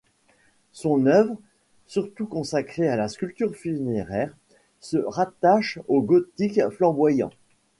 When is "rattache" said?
4.97-5.77